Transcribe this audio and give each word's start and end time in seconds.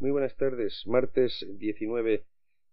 Muy 0.00 0.12
buenas 0.12 0.36
tardes. 0.36 0.86
Martes 0.86 1.44
19 1.58 2.22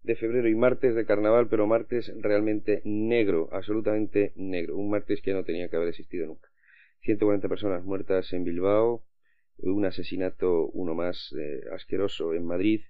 de 0.03 0.15
febrero 0.15 0.47
y 0.47 0.53
martes 0.53 0.93
de 0.93 1.07
carnaval, 1.07 1.47
pero 1.49 1.65
martes 1.65 2.13
realmente 2.21 2.83
negro, 2.85 3.49
absolutamente 3.51 4.31
negro. 4.35 4.77
Un 4.77 4.91
martes 4.91 5.21
que 5.23 5.33
no 5.33 5.43
tenía 5.43 5.67
que 5.67 5.75
haber 5.75 5.87
existido 5.87 6.27
nunca. 6.27 6.49
140 7.01 7.49
personas 7.49 7.83
muertas 7.83 8.31
en 8.31 8.43
Bilbao, 8.43 9.03
un 9.57 9.85
asesinato, 9.85 10.67
uno 10.67 10.93
más 10.93 11.33
eh, 11.35 11.63
asqueroso 11.73 12.35
en 12.35 12.45
Madrid 12.45 12.81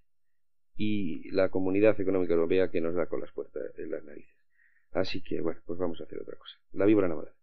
y 0.75 1.31
la 1.31 1.47
Comunidad 1.47 1.97
Económica 2.01 2.33
Europea 2.33 2.69
que 2.69 2.81
nos 2.81 2.93
da 2.93 3.05
con 3.05 3.21
las 3.21 3.31
puertas 3.31 3.63
en 3.77 3.89
las 3.89 4.03
narices. 4.03 4.35
Así 4.91 5.21
que, 5.21 5.39
bueno, 5.39 5.61
pues 5.65 5.79
vamos 5.79 6.01
a 6.01 6.03
hacer 6.03 6.19
otra 6.19 6.35
cosa. 6.35 6.57
La 6.73 6.83
víbora 6.83 7.07
naval. 7.07 7.34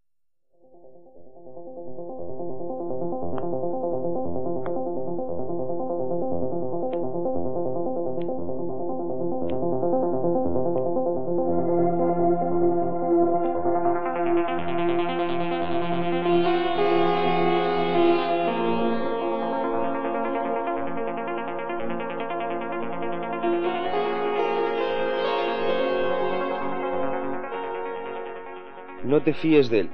No 29.12 29.20
te 29.20 29.34
fíes 29.34 29.68
de 29.68 29.80
él, 29.80 29.90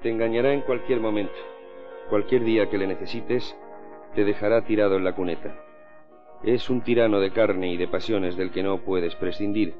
te 0.00 0.08
engañará 0.08 0.54
en 0.54 0.62
cualquier 0.62 0.98
momento. 0.98 1.34
Cualquier 2.08 2.42
día 2.42 2.70
que 2.70 2.78
le 2.78 2.86
necesites, 2.86 3.54
te 4.14 4.24
dejará 4.24 4.64
tirado 4.64 4.96
en 4.96 5.04
la 5.04 5.14
cuneta. 5.14 5.54
Es 6.42 6.70
un 6.70 6.80
tirano 6.80 7.20
de 7.20 7.32
carne 7.32 7.70
y 7.70 7.76
de 7.76 7.86
pasiones 7.86 8.34
del 8.34 8.50
que 8.50 8.62
no 8.62 8.78
puedes 8.78 9.14
prescindir, 9.14 9.74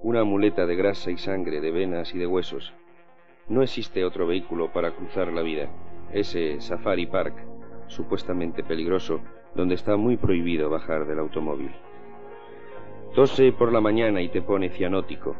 una 0.00 0.24
muleta 0.24 0.64
de 0.64 0.76
grasa 0.76 1.10
y 1.10 1.18
sangre, 1.18 1.60
de 1.60 1.72
venas 1.72 2.14
y 2.14 2.18
de 2.18 2.26
huesos. 2.26 2.72
No 3.50 3.62
existe 3.62 4.02
otro 4.02 4.26
vehículo 4.26 4.72
para 4.72 4.92
cruzar 4.92 5.30
la 5.30 5.42
vida. 5.42 5.68
Ese 6.10 6.58
Safari 6.62 7.04
Park, 7.04 7.34
supuestamente 7.88 8.64
peligroso, 8.64 9.20
donde 9.54 9.74
está 9.74 9.98
muy 9.98 10.16
prohibido 10.16 10.70
bajar 10.70 11.06
del 11.06 11.18
automóvil. 11.18 11.72
Tose 13.14 13.52
por 13.52 13.74
la 13.74 13.82
mañana 13.82 14.22
y 14.22 14.30
te 14.30 14.40
pone 14.40 14.70
cianótico, 14.70 15.36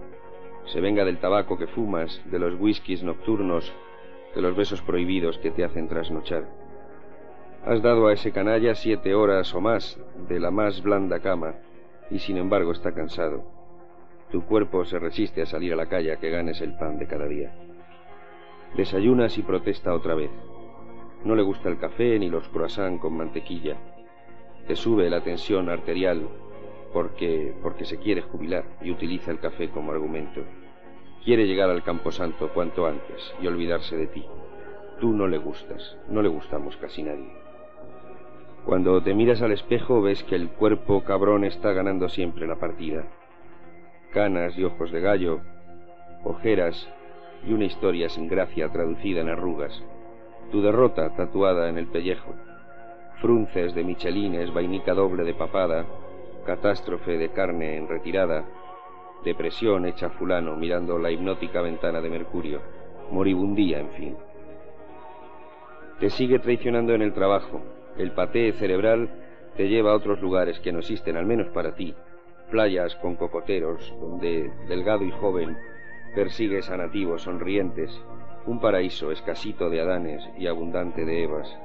se 0.67 0.81
venga 0.81 1.05
del 1.05 1.19
tabaco 1.19 1.59
que 1.59 1.67
fumas, 1.67 2.23
de 2.31 2.39
los 2.39 2.55
whiskies 2.61 3.03
nocturnos, 3.03 3.73
de 4.35 4.43
los 4.43 4.57
besos 4.57 4.81
prohibidos 4.83 5.39
que 5.39 5.51
te 5.51 5.65
hacen 5.65 5.89
trasnochar. 5.89 6.45
Has 7.65 7.83
dado 7.83 8.09
a 8.09 8.13
ese 8.13 8.33
canalla 8.33 8.75
siete 8.75 9.15
horas 9.15 9.55
o 9.55 9.61
más 9.61 10.01
de 10.29 10.41
la 10.41 10.51
más 10.51 10.83
blanda 10.83 11.21
cama 11.21 11.55
y 12.11 12.19
sin 12.19 12.37
embargo 12.37 12.73
está 12.73 12.93
cansado. 12.93 13.45
Tu 14.31 14.45
cuerpo 14.45 14.85
se 14.85 14.99
resiste 14.99 15.43
a 15.43 15.47
salir 15.47 15.73
a 15.73 15.77
la 15.77 15.87
calle 15.87 16.13
a 16.13 16.17
que 16.17 16.31
ganes 16.31 16.61
el 16.61 16.75
pan 16.77 16.99
de 16.99 17.07
cada 17.07 17.27
día. 17.27 17.55
Desayunas 18.77 19.37
y 19.39 19.43
protesta 19.43 19.95
otra 19.95 20.15
vez. 20.15 20.31
No 21.25 21.37
le 21.37 21.43
gusta 21.43 21.69
el 21.69 21.79
café 21.79 22.19
ni 22.19 22.31
los 22.31 22.49
croissants 22.49 23.01
con 23.01 23.17
mantequilla. 23.17 23.77
Te 24.67 24.75
sube 24.75 25.11
la 25.11 25.21
tensión 25.21 25.69
arterial 25.69 26.29
porque, 26.93 27.55
porque 27.63 27.85
se 27.85 27.99
quiere 27.99 28.23
jubilar 28.23 28.65
y 28.83 28.91
utiliza 28.91 29.31
el 29.31 29.41
café 29.41 29.71
como 29.71 29.93
argumento. 29.93 30.43
Quiere 31.25 31.47
llegar 31.47 31.71
al 31.71 31.83
camposanto 31.83 32.53
cuanto 32.53 32.87
antes 32.87 33.35
y 33.41 33.47
olvidarse 33.47 33.97
de 33.97 34.09
ti. 34.09 34.25
Tú 35.01 35.13
no 35.13 35.27
le 35.27 35.39
gustas, 35.39 35.97
no 36.09 36.23
le 36.23 36.29
gustamos 36.29 36.77
casi 36.77 37.03
nadie. 37.03 37.33
Cuando 38.65 39.03
te 39.03 39.15
miras 39.15 39.43
al 39.43 39.53
espejo 39.53 40.03
ves 40.03 40.23
que 40.25 40.37
el 40.37 40.49
cuerpo 40.49 41.03
cabrón 41.03 41.45
está 41.45 41.73
ganando 41.73 42.09
siempre 42.09 42.47
la 42.47 42.57
partida. 42.57 43.05
Canas 44.13 44.57
y 44.57 44.65
ojos 44.65 44.93
de 44.93 45.01
gallo, 45.01 45.41
ojeras 46.25 46.89
y 47.47 47.53
una 47.53 47.65
historia 47.65 48.09
sin 48.09 48.29
gracia 48.29 48.69
traducida 48.69 49.21
en 49.21 49.29
arrugas. 49.29 49.83
Tu 50.53 50.63
derrota 50.63 51.11
tatuada 51.17 51.69
en 51.69 51.79
el 51.79 51.89
pellejo. 51.89 52.35
Frunces 53.21 53.75
de 53.75 53.85
michelines, 53.85 54.53
vainica 54.53 54.95
doble 54.95 55.25
de 55.25 55.35
papada, 55.35 55.87
catástrofe 56.45 57.19
de 57.19 57.31
carne 57.31 57.77
en 57.77 57.89
retirada, 57.89 58.45
depresión 59.25 59.87
hecha 59.87 60.11
fulano 60.11 60.57
mirando 60.57 60.99
la 60.99 61.11
hipnótica 61.11 61.61
ventana 61.63 62.01
de 62.01 62.11
Mercurio, 62.11 62.61
moribundía, 63.11 63.81
en 63.81 63.91
fin. 63.91 64.17
Te 66.01 66.11
sigue 66.11 66.39
traicionando 66.39 66.95
en 66.95 67.03
el 67.03 67.13
trabajo, 67.13 67.61
el 67.97 68.13
paté 68.13 68.53
cerebral 68.53 69.11
te 69.57 69.69
lleva 69.69 69.93
a 69.93 69.97
otros 69.97 70.21
lugares 70.21 70.59
que 70.61 70.73
no 70.73 70.81
existen, 70.81 71.17
al 71.17 71.27
menos 71.27 71.49
para 71.49 71.75
ti, 71.75 71.95
playas 72.51 72.97
con 72.97 73.17
cocoteros, 73.17 73.95
donde, 74.01 74.51
delgado 74.69 75.05
y 75.05 75.11
joven, 75.11 75.57
persigues 76.15 76.71
a 76.71 76.77
nativos 76.77 77.23
sonrientes, 77.23 77.91
un 78.47 78.61
paraíso 78.61 79.13
escasito 79.13 79.71
de 79.71 79.81
Adanes 79.81 80.23
y 80.39 80.47
abundante 80.47 81.05
de 81.05 81.25
Evas, 81.25 81.57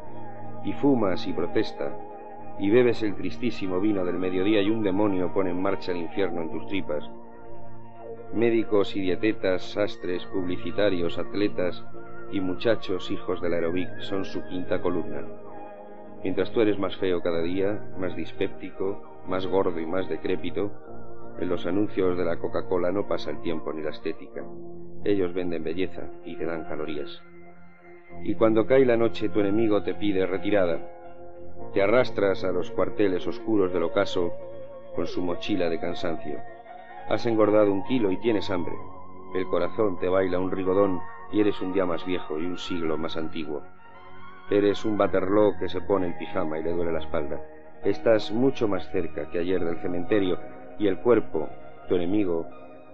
y 0.63 0.73
fumas 0.73 1.25
y 1.27 1.33
protesta, 1.33 1.95
y 2.59 2.69
bebes 2.69 3.03
el 3.03 3.15
tristísimo 3.15 3.79
vino 3.79 4.03
del 4.03 4.17
mediodía 4.17 4.61
y 4.61 4.69
un 4.69 4.83
demonio 4.83 5.31
pone 5.33 5.51
en 5.51 5.61
marcha 5.61 5.91
el 5.91 5.97
infierno 5.97 6.41
en 6.41 6.51
tus 6.51 6.67
tripas. 6.67 7.09
Médicos 8.33 8.95
y 8.95 9.01
dietetas, 9.01 9.71
sastres, 9.71 10.25
publicitarios, 10.25 11.17
atletas 11.17 11.83
y 12.31 12.41
muchachos 12.41 13.09
hijos 13.11 13.41
del 13.41 13.53
aerobic 13.53 13.99
son 13.99 14.25
su 14.25 14.43
quinta 14.45 14.81
columna. 14.81 15.25
Mientras 16.23 16.51
tú 16.51 16.61
eres 16.61 16.79
más 16.79 16.97
feo 16.97 17.21
cada 17.21 17.41
día, 17.41 17.93
más 17.97 18.15
dispéptico, 18.15 19.21
más 19.27 19.45
gordo 19.45 19.79
y 19.79 19.85
más 19.85 20.09
decrépito, 20.09 20.71
en 21.39 21.49
los 21.49 21.65
anuncios 21.67 22.17
de 22.17 22.25
la 22.25 22.37
Coca-Cola 22.37 22.91
no 22.91 23.07
pasa 23.07 23.29
el 23.29 23.41
tiempo 23.41 23.71
ni 23.71 23.83
la 23.83 23.91
estética. 23.91 24.43
Ellos 25.03 25.33
venden 25.33 25.63
belleza 25.63 26.09
y 26.25 26.35
te 26.35 26.45
dan 26.45 26.63
calorías. 26.63 27.21
Y 28.23 28.33
cuando 28.33 28.65
cae 28.65 28.85
la 28.85 28.97
noche 28.97 29.29
tu 29.29 29.39
enemigo 29.39 29.83
te 29.83 29.93
pide 29.93 30.25
retirada, 30.25 30.96
te 31.73 31.81
arrastras 31.81 32.43
a 32.43 32.51
los 32.51 32.71
cuarteles 32.71 33.27
oscuros 33.27 33.73
del 33.73 33.83
ocaso 33.83 34.33
con 34.95 35.07
su 35.07 35.21
mochila 35.21 35.69
de 35.69 35.79
cansancio. 35.79 36.39
Has 37.09 37.25
engordado 37.25 37.71
un 37.71 37.83
kilo 37.83 38.11
y 38.11 38.17
tienes 38.17 38.49
hambre. 38.49 38.73
El 39.35 39.45
corazón 39.47 39.99
te 39.99 40.09
baila 40.09 40.39
un 40.39 40.51
rigodón 40.51 40.99
y 41.31 41.41
eres 41.41 41.61
un 41.61 41.73
día 41.73 41.85
más 41.85 42.05
viejo 42.05 42.39
y 42.39 42.45
un 42.45 42.57
siglo 42.57 42.97
más 42.97 43.17
antiguo. 43.17 43.61
Eres 44.49 44.85
un 44.85 44.99
Waterloo 44.99 45.57
que 45.59 45.69
se 45.69 45.81
pone 45.81 46.07
el 46.07 46.17
pijama 46.17 46.57
y 46.57 46.63
le 46.63 46.71
duele 46.71 46.91
la 46.91 46.99
espalda. 46.99 47.41
Estás 47.83 48.31
mucho 48.31 48.67
más 48.67 48.89
cerca 48.91 49.29
que 49.29 49.39
ayer 49.39 49.63
del 49.63 49.77
cementerio 49.81 50.39
y 50.79 50.87
el 50.87 50.99
cuerpo, 50.99 51.49
tu 51.87 51.95
enemigo, 51.95 52.47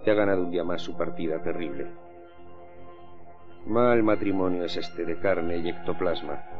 te 0.04 0.10
ha 0.10 0.14
ganado 0.14 0.42
un 0.42 0.50
día 0.50 0.64
más 0.64 0.82
su 0.82 0.96
partida 0.96 1.42
terrible. 1.42 1.86
Mal 3.66 4.02
matrimonio 4.02 4.64
es 4.64 4.76
este 4.76 5.04
de 5.04 5.18
carne 5.18 5.56
y 5.58 5.70
ectoplasma. 5.70 6.53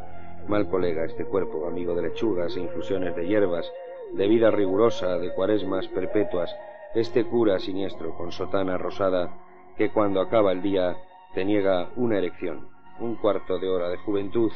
Mal 0.49 0.69
colega 0.69 1.05
este 1.05 1.25
cuerpo, 1.25 1.66
amigo 1.66 1.94
de 1.94 2.03
lechugas 2.03 2.56
e 2.56 2.60
infusiones 2.60 3.16
de 3.16 3.27
hierbas, 3.27 3.71
de 4.12 4.28
vida 4.28 4.50
rigurosa, 4.50 5.19
de 5.19 5.32
cuaresmas 5.32 5.88
perpetuas, 5.88 6.55
este 6.94 7.25
cura 7.25 7.59
siniestro 7.59 8.15
con 8.16 8.31
sotana 8.31 8.77
rosada 8.77 9.34
que 9.77 9.91
cuando 9.91 10.21
acaba 10.21 10.53
el 10.53 10.62
día 10.62 10.97
te 11.34 11.44
niega 11.44 11.88
una 11.97 12.19
erección, 12.19 12.69
un 13.00 13.16
cuarto 13.16 13.59
de 13.59 13.69
hora 13.69 13.88
de 13.88 13.97
juventud, 13.97 14.53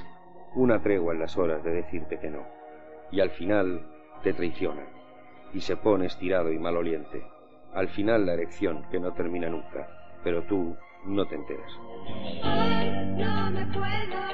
una 0.55 0.81
tregua 0.83 1.15
en 1.15 1.21
las 1.21 1.37
horas 1.37 1.65
de 1.65 1.73
decirte 1.73 2.19
que 2.21 2.31
no. 2.31 2.45
Y 3.11 3.21
al 3.21 3.31
final 3.31 3.87
te 4.23 4.33
traiciona 4.33 4.87
y 5.53 5.61
se 5.61 5.77
pone 5.77 6.07
estirado 6.07 6.53
y 6.53 6.59
maloliente. 6.59 7.25
Al 7.75 7.89
final 7.89 8.27
la 8.27 8.35
erección 8.35 8.85
que 8.91 9.01
no 9.01 9.13
termina 9.13 9.49
nunca, 9.49 9.89
pero 10.23 10.43
tú 10.43 10.77
no 11.07 11.27
te 11.27 11.35
enteras. 11.35 11.73
no 12.45 13.51
me 13.51 13.67
puedo 13.73 14.28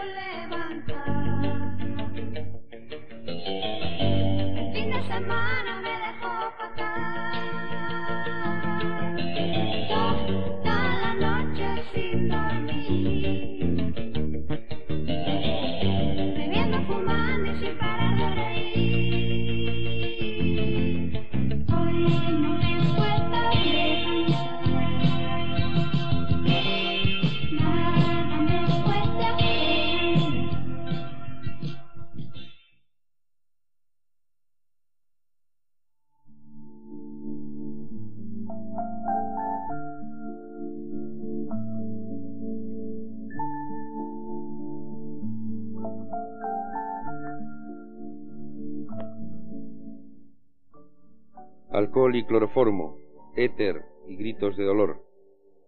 Alcohol 52.04 52.16
y 52.16 52.26
cloroformo, 52.26 52.98
éter 53.34 53.80
y 54.06 54.16
gritos 54.16 54.58
de 54.58 54.64
dolor, 54.64 55.06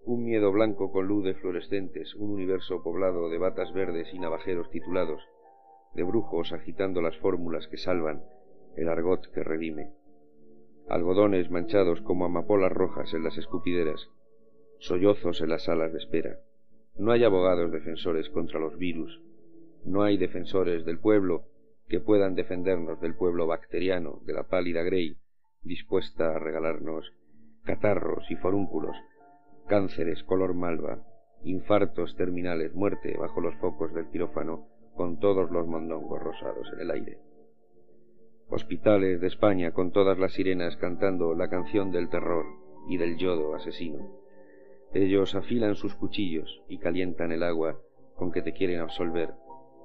un 0.05 0.23
miedo 0.23 0.53
blanco 0.53 0.93
con 0.93 1.07
luz 1.07 1.25
de 1.25 1.33
fluorescentes, 1.33 2.15
un 2.15 2.31
universo 2.31 2.83
poblado 2.83 3.31
de 3.31 3.39
batas 3.39 3.73
verdes 3.73 4.13
y 4.13 4.19
navajeros 4.19 4.69
titulados, 4.69 5.23
de 5.95 6.03
brujos 6.03 6.53
agitando 6.53 7.01
las 7.01 7.17
fórmulas 7.21 7.67
que 7.69 7.79
salvan, 7.79 8.23
el 8.77 8.91
argot 8.91 9.33
que 9.33 9.43
redime. 9.43 9.95
Algodones 10.91 11.51
manchados 11.51 12.03
como 12.03 12.27
amapolas 12.27 12.71
rojas 12.71 13.15
en 13.15 13.25
las 13.25 13.39
escupideras, 13.39 14.11
sollozos 14.79 15.41
en 15.41 15.49
las 15.49 15.65
salas 15.65 15.91
de 15.93 15.99
espera. 16.01 16.37
No 16.99 17.13
hay 17.13 17.25
abogados 17.25 17.73
defensores 17.73 18.29
contra 18.29 18.61
los 18.61 18.77
virus, 18.77 19.23
no 19.87 20.03
hay 20.03 20.19
defensores 20.19 20.85
del 20.85 20.99
pueblo 20.99 21.45
que 21.89 22.01
puedan 22.01 22.35
defendernos 22.35 23.01
del 23.01 23.15
pueblo 23.15 23.47
bacteriano, 23.47 24.21
de 24.27 24.35
la 24.35 24.43
pálida 24.43 24.83
Grey, 24.83 25.17
dispuesta 25.63 26.35
a 26.35 26.39
regalarnos 26.39 27.13
catarros 27.65 28.31
y 28.31 28.37
forúnculos, 28.37 28.97
cánceres 29.67 30.23
color 30.23 30.55
malva, 30.55 31.03
infartos 31.43 32.17
terminales, 32.17 32.75
muerte 32.75 33.17
bajo 33.19 33.41
los 33.41 33.55
focos 33.57 33.93
del 33.93 34.09
quirófano, 34.09 34.69
con 34.95 35.19
todos 35.19 35.51
los 35.51 35.67
mondongos 35.67 36.23
rosados 36.23 36.69
en 36.73 36.81
el 36.81 36.91
aire. 36.91 37.19
Hospitales 38.49 39.21
de 39.21 39.27
España 39.27 39.73
con 39.73 39.91
todas 39.91 40.19
las 40.19 40.33
sirenas 40.33 40.77
cantando 40.77 41.35
la 41.35 41.49
canción 41.49 41.91
del 41.91 42.09
terror 42.09 42.47
y 42.89 42.97
del 42.97 43.17
yodo 43.19 43.55
asesino. 43.55 44.09
Ellos 44.95 45.35
afilan 45.35 45.75
sus 45.75 45.95
cuchillos 45.97 46.63
y 46.69 46.79
calientan 46.79 47.33
el 47.33 47.43
agua 47.43 47.77
con 48.15 48.33
que 48.33 48.43
te 48.43 48.53
quieren 48.53 48.81
absolver, 48.81 49.35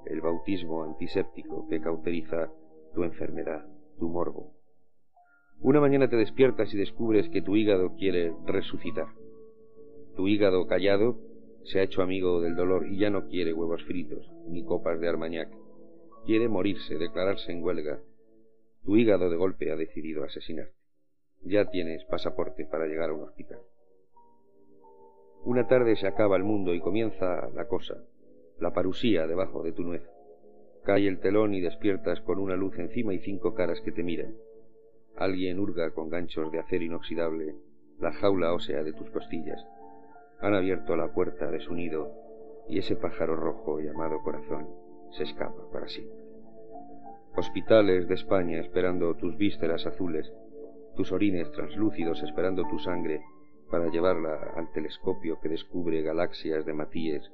el 0.06 0.20
bautismo 0.20 0.84
antiséptico 0.84 1.68
que 1.68 1.80
cauteriza 1.80 2.50
tu 2.94 3.02
enfermedad, 3.02 3.66
tu 3.98 4.08
morbo. 4.08 4.51
Una 5.62 5.80
mañana 5.80 6.08
te 6.08 6.16
despiertas 6.16 6.74
y 6.74 6.76
descubres 6.76 7.28
que 7.28 7.40
tu 7.40 7.54
hígado 7.54 7.94
quiere 7.94 8.34
resucitar. 8.46 9.06
Tu 10.16 10.26
hígado 10.26 10.66
callado 10.66 11.20
se 11.62 11.78
ha 11.78 11.84
hecho 11.84 12.02
amigo 12.02 12.40
del 12.40 12.56
dolor 12.56 12.88
y 12.88 12.98
ya 12.98 13.10
no 13.10 13.28
quiere 13.28 13.52
huevos 13.52 13.84
fritos 13.84 14.28
ni 14.48 14.64
copas 14.64 14.98
de 14.98 15.08
armañac. 15.08 15.48
Quiere 16.26 16.48
morirse, 16.48 16.98
declararse 16.98 17.52
en 17.52 17.62
huelga. 17.62 18.00
Tu 18.84 18.96
hígado 18.96 19.30
de 19.30 19.36
golpe 19.36 19.70
ha 19.70 19.76
decidido 19.76 20.24
asesinarte. 20.24 20.74
Ya 21.42 21.70
tienes 21.70 22.04
pasaporte 22.06 22.66
para 22.66 22.86
llegar 22.86 23.10
a 23.10 23.14
un 23.14 23.22
hospital. 23.22 23.60
Una 25.44 25.68
tarde 25.68 25.94
se 25.94 26.08
acaba 26.08 26.36
el 26.36 26.42
mundo 26.42 26.74
y 26.74 26.80
comienza 26.80 27.48
la 27.54 27.68
cosa, 27.68 28.04
la 28.58 28.72
parusía 28.72 29.28
debajo 29.28 29.62
de 29.62 29.70
tu 29.70 29.84
nuez. 29.84 30.02
Cae 30.84 31.06
el 31.06 31.20
telón 31.20 31.54
y 31.54 31.60
despiertas 31.60 32.20
con 32.22 32.40
una 32.40 32.56
luz 32.56 32.76
encima 32.80 33.14
y 33.14 33.20
cinco 33.20 33.54
caras 33.54 33.80
que 33.80 33.92
te 33.92 34.02
miran. 34.02 34.34
Alguien 35.16 35.58
hurga 35.60 35.90
con 35.90 36.08
ganchos 36.08 36.50
de 36.50 36.58
acero 36.58 36.84
inoxidable 36.84 37.54
la 38.00 38.12
jaula 38.12 38.52
ósea 38.52 38.82
de 38.82 38.92
tus 38.92 39.10
costillas. 39.10 39.64
Han 40.40 40.54
abierto 40.54 40.96
la 40.96 41.12
puerta 41.12 41.50
de 41.50 41.60
su 41.60 41.74
nido 41.74 42.12
y 42.68 42.78
ese 42.78 42.96
pájaro 42.96 43.36
rojo 43.36 43.80
llamado 43.80 44.22
corazón 44.22 44.68
se 45.10 45.24
escapa 45.24 45.70
para 45.70 45.88
siempre. 45.88 46.18
Hospitales 47.36 48.08
de 48.08 48.14
España 48.14 48.58
esperando 48.58 49.14
tus 49.14 49.36
vísceras 49.36 49.86
azules, 49.86 50.32
tus 50.96 51.12
orines 51.12 51.50
translúcidos 51.52 52.22
esperando 52.22 52.66
tu 52.68 52.78
sangre 52.78 53.22
para 53.70 53.88
llevarla 53.88 54.52
al 54.56 54.70
telescopio 54.72 55.40
que 55.40 55.48
descubre 55.48 56.02
galaxias 56.02 56.66
de 56.66 56.74
matíes, 56.74 57.30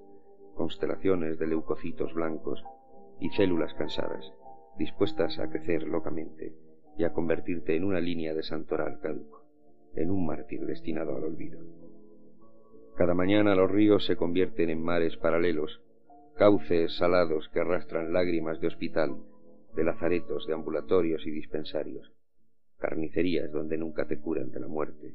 constelaciones 0.54 1.38
de 1.38 1.46
leucocitos 1.46 2.12
blancos 2.12 2.62
y 3.20 3.30
células 3.30 3.74
cansadas, 3.74 4.32
dispuestas 4.76 5.38
a 5.38 5.48
crecer 5.48 5.84
locamente 5.84 6.52
y 6.98 7.04
a 7.04 7.12
convertirte 7.12 7.76
en 7.76 7.84
una 7.84 8.00
línea 8.00 8.34
de 8.34 8.42
santoral 8.42 8.98
caduco, 9.00 9.44
en 9.94 10.10
un 10.10 10.26
mártir 10.26 10.66
destinado 10.66 11.16
al 11.16 11.22
olvido. 11.22 11.60
Cada 12.96 13.14
mañana 13.14 13.54
los 13.54 13.70
ríos 13.70 14.04
se 14.04 14.16
convierten 14.16 14.68
en 14.68 14.82
mares 14.82 15.16
paralelos, 15.16 15.80
cauces 16.34 16.96
salados 16.96 17.48
que 17.50 17.60
arrastran 17.60 18.12
lágrimas 18.12 18.60
de 18.60 18.66
hospital, 18.66 19.16
de 19.76 19.84
lazaretos, 19.84 20.48
de 20.48 20.54
ambulatorios 20.54 21.24
y 21.24 21.30
dispensarios, 21.30 22.12
carnicerías 22.78 23.52
donde 23.52 23.78
nunca 23.78 24.08
te 24.08 24.18
curan 24.18 24.50
de 24.50 24.58
la 24.58 24.66
muerte, 24.66 25.14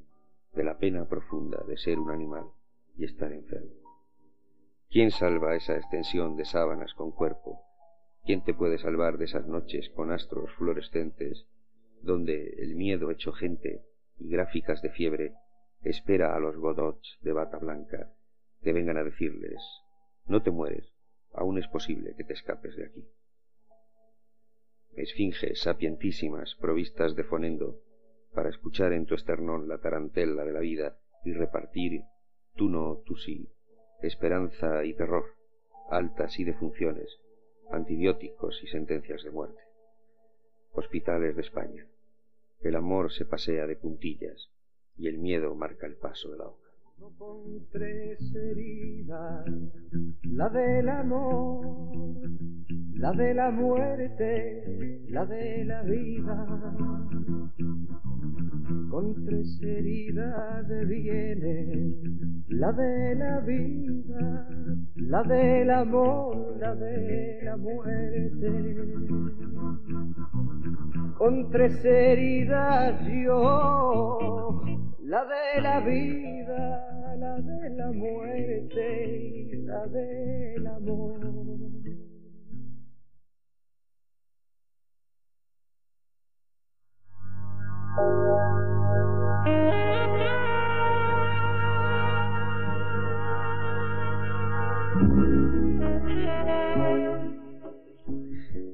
de 0.53 0.63
la 0.63 0.77
pena 0.77 1.05
profunda 1.09 1.61
de 1.67 1.77
ser 1.77 1.99
un 1.99 2.11
animal 2.11 2.45
y 2.97 3.03
estar 3.03 3.33
enfermo. 3.33 3.73
¿Quién 4.89 5.11
salva 5.11 5.55
esa 5.55 5.75
extensión 5.75 6.37
de 6.37 6.45
sábanas 6.45 6.93
con 6.93 7.11
cuerpo? 7.11 7.59
¿Quién 8.23 8.41
te 8.41 8.53
puede 8.53 8.77
salvar 8.77 9.17
de 9.17 9.25
esas 9.25 9.47
noches 9.47 9.89
con 9.89 10.11
astros 10.11 10.49
fluorescentes 10.53 11.45
donde 12.03 12.55
el 12.59 12.75
miedo 12.75 13.09
hecho 13.09 13.31
gente 13.31 13.81
y 14.19 14.29
gráficas 14.29 14.81
de 14.81 14.89
fiebre 14.89 15.33
espera 15.81 16.35
a 16.35 16.39
los 16.39 16.55
godots 16.57 17.17
de 17.21 17.33
bata 17.33 17.57
blanca 17.57 18.13
que 18.61 18.73
vengan 18.73 18.97
a 18.97 19.03
decirles 19.03 19.59
no 20.25 20.41
te 20.41 20.51
mueres, 20.51 20.93
aún 21.33 21.57
es 21.57 21.67
posible 21.67 22.15
que 22.15 22.23
te 22.23 22.33
escapes 22.33 22.75
de 22.77 22.85
aquí. 22.85 23.05
Esfinges 24.95 25.61
sapientísimas 25.61 26.55
provistas 26.55 27.15
de 27.15 27.23
fonendo 27.23 27.81
para 28.33 28.49
escuchar 28.49 28.93
en 28.93 29.05
tu 29.05 29.15
esternón 29.15 29.67
la 29.67 29.79
tarantela 29.79 30.45
de 30.45 30.53
la 30.53 30.59
vida 30.59 30.97
y 31.25 31.33
repartir 31.33 32.03
tú 32.55 32.69
no, 32.69 33.01
tú 33.05 33.17
sí, 33.17 33.49
esperanza 34.01 34.85
y 34.85 34.93
terror, 34.93 35.25
altas 35.89 36.39
y 36.39 36.43
defunciones, 36.43 37.19
antibióticos 37.71 38.61
y 38.63 38.67
sentencias 38.67 39.23
de 39.23 39.31
muerte. 39.31 39.61
Hospitales 40.71 41.35
de 41.35 41.41
España. 41.41 41.85
El 42.63 42.77
amor 42.77 43.11
se 43.11 43.25
pasea 43.25 43.67
de 43.67 43.75
puntillas 43.75 44.49
y 44.97 45.07
el 45.07 45.17
miedo 45.17 45.53
marca 45.53 45.85
el 45.85 45.95
paso 45.95 46.31
de 46.31 46.37
la 46.37 46.45
hoja. 46.45 46.69
Con 47.17 47.67
tres 47.71 48.33
heridas, 48.33 49.45
la 50.23 50.47
del 50.47 50.87
amor, 50.87 51.89
la 52.93 53.11
de 53.11 53.33
la 53.33 53.51
muerte, 53.51 55.01
la 55.09 55.25
de 55.25 55.65
la 55.65 55.81
vida. 55.81 56.47
Con 58.89 59.25
tres 59.25 59.59
heridas 59.61 60.65
viene 60.87 61.95
la 62.47 62.71
de 62.71 63.15
la 63.15 63.39
vida, 63.41 64.47
la 64.95 65.23
del 65.23 65.69
amor, 65.69 66.55
la 66.59 66.75
de 66.75 67.41
la 67.43 67.57
muerte. 67.57 69.42
Con 71.17 71.49
tres 71.51 71.83
heridas 71.85 72.99
yo, 73.07 74.61
la 74.99 75.23
de 75.25 75.61
la 75.61 75.79
vida, 75.79 77.15
la 77.17 77.35
de 77.35 77.69
la 77.75 77.91
muerte, 77.91 79.49
la 79.65 79.87
del 79.87 80.67
amor. 80.67 81.19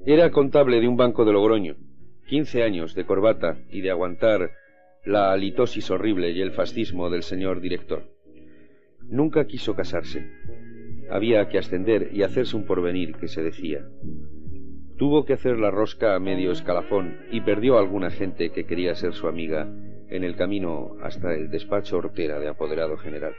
Era 0.06 0.32
contable 0.32 0.80
de 0.82 0.88
un 0.88 0.98
banco 0.98 1.24
de 1.24 1.34
Logroño. 1.34 1.89
Quince 2.30 2.62
años 2.62 2.94
de 2.94 3.06
corbata 3.06 3.58
y 3.72 3.82
de 3.82 3.90
aguantar 3.90 4.52
la 5.04 5.32
halitosis 5.32 5.90
horrible 5.90 6.30
y 6.30 6.42
el 6.42 6.52
fascismo 6.52 7.10
del 7.10 7.24
señor 7.24 7.60
director. 7.60 8.04
Nunca 9.02 9.48
quiso 9.48 9.76
casarse. 9.76 10.30
Había 11.10 11.50
que 11.50 11.58
ascender 11.58 12.12
y 12.14 12.22
hacerse 12.22 12.56
un 12.56 12.68
porvenir 12.68 13.16
que 13.16 13.28
se 13.28 13.42
decía. 13.42 13.84
Tuvo 14.96 15.26
que 15.26 15.34
hacer 15.34 15.58
la 15.58 15.72
rosca 15.72 16.14
a 16.14 16.20
medio 16.20 16.52
escalafón 16.52 17.18
y 17.32 17.42
perdió 17.42 17.78
a 17.78 17.80
alguna 17.80 18.12
gente 18.12 18.52
que 18.52 18.68
quería 18.68 18.94
ser 18.94 19.14
su 19.14 19.28
amiga 19.28 19.68
en 20.08 20.24
el 20.24 20.36
camino 20.36 20.98
hasta 21.02 21.34
el 21.34 21.50
despacho 21.50 21.98
hortera 21.98 22.38
de 22.38 22.48
apoderado 22.48 22.96
general. 22.98 23.34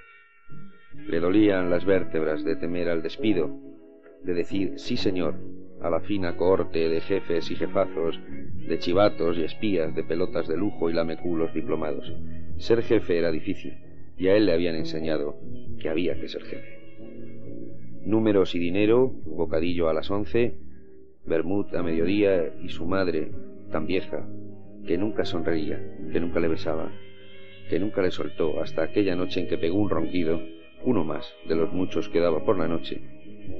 Le 1.06 1.20
dolían 1.20 1.70
las 1.70 1.84
vértebras 1.84 2.42
de 2.42 2.56
temer 2.56 2.88
al 2.88 3.02
despido, 3.02 3.56
de 4.24 4.34
decir 4.34 4.80
sí 4.80 4.96
señor 4.96 5.36
a 5.82 5.90
la 5.90 6.00
fina 6.00 6.36
cohorte 6.36 6.88
de 6.88 7.00
jefes 7.00 7.50
y 7.50 7.56
jefazos, 7.56 8.18
de 8.68 8.78
chivatos 8.78 9.38
y 9.38 9.44
espías, 9.44 9.94
de 9.94 10.04
pelotas 10.04 10.46
de 10.46 10.56
lujo 10.56 10.90
y 10.90 10.92
lameculos 10.92 11.52
diplomados. 11.54 12.12
Ser 12.58 12.82
jefe 12.82 13.18
era 13.18 13.30
difícil, 13.30 13.74
y 14.16 14.28
a 14.28 14.36
él 14.36 14.46
le 14.46 14.52
habían 14.52 14.76
enseñado 14.76 15.36
que 15.80 15.88
había 15.88 16.20
que 16.20 16.28
ser 16.28 16.42
jefe. 16.42 16.78
Números 18.04 18.54
y 18.54 18.58
dinero, 18.58 19.12
bocadillo 19.24 19.88
a 19.88 19.94
las 19.94 20.10
once, 20.10 20.54
Bermud 21.24 21.74
a 21.74 21.82
mediodía 21.82 22.52
y 22.62 22.68
su 22.68 22.86
madre, 22.86 23.30
tan 23.70 23.86
vieja, 23.86 24.26
que 24.86 24.98
nunca 24.98 25.24
sonreía, 25.24 25.80
que 26.12 26.20
nunca 26.20 26.40
le 26.40 26.48
besaba, 26.48 26.90
que 27.68 27.78
nunca 27.78 28.02
le 28.02 28.10
soltó 28.10 28.62
hasta 28.62 28.82
aquella 28.82 29.14
noche 29.14 29.40
en 29.40 29.48
que 29.48 29.58
pegó 29.58 29.78
un 29.78 29.90
ronquido, 29.90 30.40
uno 30.84 31.04
más 31.04 31.32
de 31.46 31.56
los 31.56 31.72
muchos 31.72 32.08
que 32.08 32.20
daba 32.20 32.44
por 32.44 32.58
la 32.58 32.68
noche, 32.68 33.00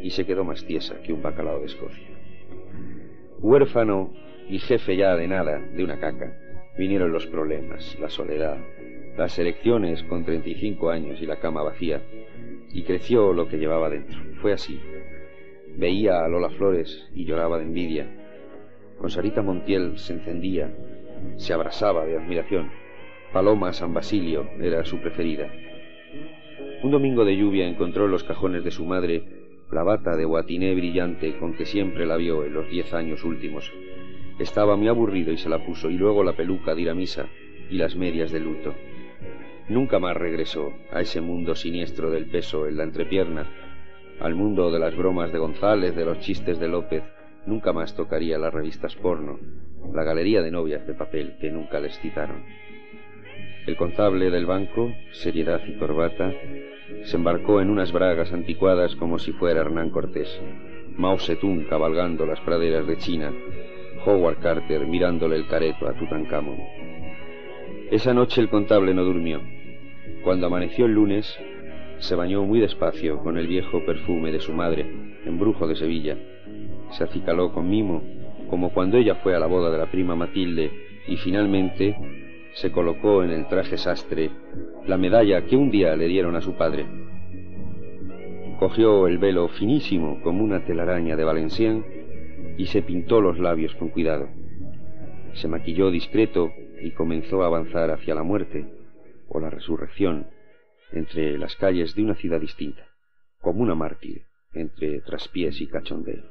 y 0.03 0.11
se 0.11 0.25
quedó 0.27 0.45
más 0.45 0.65
tiesa 0.65 1.01
que 1.03 1.13
un 1.13 1.23
bacalao 1.23 1.61
de 1.61 1.67
Escocia. 1.67 2.09
Huérfano 3.39 4.13
y 4.49 4.59
jefe 4.59 4.97
ya 4.97 5.17
de 5.17 5.29
nada, 5.29 5.59
de 5.59 5.85
una 5.85 5.99
caca, 5.99 6.37
Vinieron 6.81 7.13
los 7.13 7.27
problemas, 7.27 7.99
la 8.01 8.09
soledad, 8.09 8.57
las 9.19 9.39
elecciones 9.39 10.03
con 10.05 10.25
35 10.25 10.91
años 10.91 11.21
y 11.21 11.27
la 11.27 11.37
cama 11.37 11.63
vacía, 11.63 12.01
y 12.73 12.85
creció 12.85 13.35
lo 13.35 13.49
que 13.49 13.59
llevaba 13.59 13.91
dentro. 13.91 14.19
Fue 14.41 14.53
así. 14.53 14.81
Veía 15.77 16.25
a 16.25 16.29
Lola 16.29 16.49
Flores 16.49 17.07
y 17.13 17.27
lloraba 17.27 17.59
de 17.59 17.65
envidia. 17.65 18.07
Con 18.99 19.11
Sarita 19.11 19.43
Montiel 19.43 19.99
se 19.99 20.15
encendía, 20.15 20.73
se 21.37 21.53
abrasaba 21.53 22.07
de 22.07 22.17
admiración. 22.17 22.71
Paloma 23.33 23.73
San 23.73 23.93
Basilio 23.93 24.49
era 24.61 24.85
su 24.85 25.01
preferida. 25.01 25.53
Un 26.83 26.91
domingo 26.91 27.25
de 27.25 27.37
lluvia 27.37 27.69
encontró 27.69 28.07
en 28.07 28.13
los 28.13 28.25
cajones 28.25 28.65
de 28.65 28.71
su 28.71 28.87
madre 28.87 29.40
la 29.73 29.83
bata 29.85 30.17
de 30.17 30.25
guatiné 30.25 30.75
brillante 30.75 31.37
con 31.39 31.55
que 31.55 31.65
siempre 31.65 32.07
la 32.07 32.17
vio 32.17 32.45
en 32.45 32.55
los 32.55 32.69
diez 32.69 32.93
años 32.93 33.25
últimos. 33.25 33.73
Estaba 34.39 34.77
muy 34.77 34.89
aburrido 34.89 35.33
y 35.33 35.39
se 35.39 35.49
la 35.49 35.65
puso, 35.65 35.91
y 35.91 35.97
luego 35.97 36.25
la 36.25 36.33
peluca 36.33 36.75
de 36.75 36.83
ir 36.83 36.91
a 36.91 36.95
misa 36.95 37.27
y 37.71 37.77
las 37.77 37.95
medias 37.95 38.33
de 38.33 38.41
luto. 38.41 38.75
Nunca 39.69 40.01
más 40.01 40.17
regresó 40.17 40.73
a 40.93 41.01
ese 41.01 41.21
mundo 41.21 41.55
siniestro 41.55 42.11
del 42.11 42.27
peso 42.27 42.67
en 42.67 42.77
la 42.77 42.85
entrepierna, 42.85 43.47
al 44.21 44.35
mundo 44.35 44.71
de 44.73 44.81
las 44.81 44.97
bromas 44.97 45.33
de 45.33 45.39
González, 45.39 45.95
de 45.95 46.05
los 46.05 46.19
chistes 46.19 46.59
de 46.59 46.69
López. 46.69 47.05
Nunca 47.47 47.73
más 47.73 47.95
tocaría 47.95 48.39
las 48.39 48.53
revistas 48.53 48.97
porno, 48.97 49.39
la 49.95 50.03
galería 50.03 50.43
de 50.43 50.51
novias 50.51 50.87
de 50.87 50.95
papel 50.95 51.37
que 51.41 51.51
nunca 51.51 51.79
les 51.79 51.99
citaron. 52.01 52.43
El 53.67 53.77
contable 53.77 54.31
del 54.31 54.47
banco, 54.47 54.95
seriedad 55.13 55.61
y 55.67 55.75
corbata, 55.75 56.33
se 57.05 57.17
embarcó 57.17 57.61
en 57.61 57.69
unas 57.69 57.93
bragas 57.93 58.33
anticuadas 58.33 58.97
como 58.97 59.19
si 59.19 59.33
fuera 59.33 59.61
Hernán 59.61 59.91
Cortés, 59.91 60.41
Mao 60.97 61.19
Zedong 61.19 61.65
cabalgando 61.65 62.25
las 62.25 62.41
praderas 62.41 62.87
de 62.87 62.97
China, 62.97 63.33
Howard 64.07 64.39
Carter 64.39 64.87
mirándole 64.87 65.37
el 65.37 65.47
careto 65.47 65.87
a 65.87 65.93
Tutankamón. 65.93 66.59
Esa 67.91 68.15
noche 68.15 68.41
el 68.41 68.49
contable 68.49 68.95
no 68.95 69.05
durmió. 69.05 69.41
Cuando 70.25 70.47
amaneció 70.47 70.87
el 70.87 70.93
lunes, 70.93 71.39
se 71.99 72.15
bañó 72.15 72.43
muy 72.45 72.61
despacio 72.61 73.19
con 73.19 73.37
el 73.37 73.47
viejo 73.47 73.85
perfume 73.85 74.33
de 74.33 74.41
su 74.41 74.53
madre, 74.53 74.87
embrujo 75.27 75.69
de 75.69 75.77
Sevilla. 75.77 76.17
Se 76.93 77.05
acicaló 77.05 77.53
con 77.53 77.69
mimo, 77.69 78.03
como 78.49 78.73
cuando 78.73 78.97
ella 78.97 79.17
fue 79.17 79.37
a 79.37 79.39
la 79.39 79.47
boda 79.47 79.71
de 79.71 79.79
la 79.79 79.91
prima 79.91 80.17
Matilde, 80.17 80.71
y 81.07 81.17
finalmente 81.17 81.95
se 82.55 82.73
colocó 82.73 83.23
en 83.23 83.31
el 83.31 83.47
traje 83.49 83.77
sastre 83.77 84.31
la 84.87 84.97
medalla 84.97 85.45
que 85.47 85.57
un 85.57 85.71
día 85.71 85.95
le 85.97 86.09
dieron 86.09 86.37
a 86.37 86.41
su 86.41 86.55
padre. 86.55 86.87
Cogió 88.59 89.07
el 89.07 89.19
velo 89.19 89.49
finísimo 89.49 90.21
como 90.23 90.45
una 90.45 90.65
telaraña 90.65 91.17
de 91.17 91.25
Valenciennes 91.25 91.85
y 92.59 92.67
se 92.67 92.83
pintó 92.83 93.21
los 93.21 93.39
labios 93.39 93.75
con 93.77 93.89
cuidado. 93.89 94.29
Se 95.35 95.49
maquilló 95.49 95.91
discreto 95.91 96.51
y 96.83 96.91
comenzó 96.93 97.43
a 97.43 97.47
avanzar 97.47 97.91
hacia 97.91 98.15
la 98.15 98.23
muerte 98.23 98.67
o 99.29 99.41
la 99.41 99.51
resurrección 99.51 100.27
entre 100.93 101.39
las 101.39 101.57
calles 101.57 101.95
de 101.95 102.03
una 102.03 102.15
ciudad 102.15 102.41
distinta, 102.41 102.85
como 103.41 103.63
una 103.63 103.75
mártir 103.75 104.23
entre 104.53 105.01
traspiés 105.01 105.61
y 105.61 105.69
cachondeo. 105.69 106.25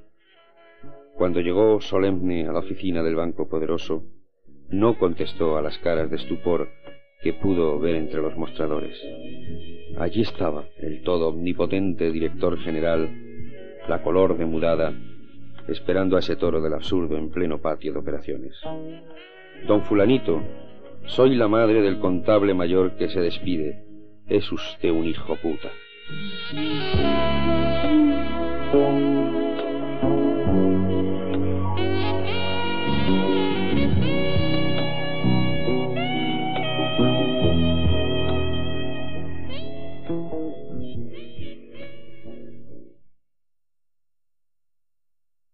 Cuando 1.16 1.40
llegó 1.40 1.82
solemne 1.82 2.48
a 2.48 2.52
la 2.52 2.60
oficina 2.60 3.02
del 3.04 3.16
Banco 3.16 3.48
Poderoso, 3.48 4.04
no 4.70 4.98
contestó 4.98 5.58
a 5.58 5.62
las 5.62 5.78
caras 5.80 6.10
de 6.10 6.18
estupor 6.18 6.70
que 7.22 7.34
pudo 7.34 7.80
ver 7.80 7.96
entre 7.96 8.22
los 8.22 8.36
mostradores. 8.38 8.98
Allí 9.98 10.22
estaba 10.22 10.66
el 10.78 11.02
todo 11.04 11.30
omnipotente 11.30 12.12
director 12.12 12.58
general, 12.60 13.10
la 13.88 14.02
color 14.02 14.38
demudada, 14.38 14.94
esperando 15.68 16.16
a 16.16 16.20
ese 16.20 16.36
toro 16.36 16.62
del 16.62 16.74
absurdo 16.74 17.18
en 17.18 17.30
pleno 17.30 17.60
patio 17.60 17.92
de 17.94 18.00
operaciones. 18.00 18.54
Don 19.68 19.84
Fulanito, 19.84 20.42
soy 21.06 21.36
la 21.36 21.48
madre 21.48 21.82
del 21.82 22.00
contable 22.00 22.54
mayor 22.54 22.96
que 22.96 23.10
se 23.10 23.20
despide. 23.20 23.84
Es 24.28 24.52
usted 24.52 24.92
un 24.92 25.06
hijo 25.06 25.36
puta. 25.38 25.70